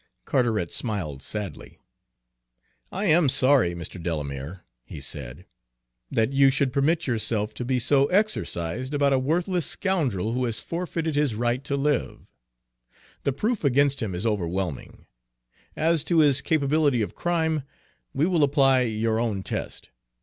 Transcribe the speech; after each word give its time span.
Carteret 0.25 0.71
smiled 0.71 1.21
sadly. 1.21 1.77
"I 2.91 3.05
am 3.05 3.29
sorry, 3.29 3.75
Mr. 3.75 4.01
Delamere," 4.01 4.65
he 4.83 4.99
said, 4.99 5.45
"that 6.09 6.33
you 6.33 6.49
should 6.49 6.73
permit 6.73 7.05
yourself 7.05 7.53
to 7.53 7.63
be 7.63 7.77
so 7.77 8.07
exercised 8.07 8.95
about 8.95 9.13
a 9.13 9.19
worthless 9.19 9.67
scoundrel 9.67 10.31
who 10.33 10.45
has 10.45 10.59
forfeited 10.59 11.13
his 11.13 11.35
right 11.35 11.63
to 11.65 11.77
live. 11.77 12.25
The 13.25 13.33
proof 13.33 13.63
against 13.63 14.01
him 14.01 14.15
is 14.15 14.25
overwhelming. 14.25 15.05
As 15.75 16.03
to 16.05 16.17
his 16.17 16.41
capability 16.41 17.03
of 17.03 17.13
crime, 17.13 17.61
we 18.11 18.25
will 18.25 18.43
apply 18.43 18.81
your 18.81 19.19
own 19.19 19.43
test. 19.43 19.91